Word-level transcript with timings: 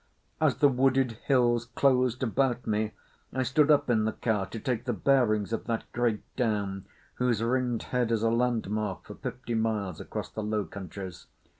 As 0.41 0.55
the 0.55 0.67
wooded 0.67 1.11
hills 1.27 1.65
closed 1.75 2.23
about 2.23 2.65
me 2.65 2.93
I 3.31 3.43
stood 3.43 3.69
up 3.69 3.87
in 3.87 4.05
the 4.05 4.13
car 4.13 4.47
to 4.47 4.59
take 4.59 4.85
the 4.85 4.93
bearings 4.93 5.53
of 5.53 5.65
that 5.65 5.83
great 5.91 6.23
Down 6.35 6.85
whose 7.21 7.43
ringed 7.43 7.83
head 7.83 8.09
is 8.11 8.23
a 8.23 8.31
landmark 8.31 9.03
for 9.05 9.13
fifty 9.13 9.53
miles 9.53 9.99
across 10.01 10.29
the 10.31 10.41
low 10.41 10.65
countries. 10.65 11.27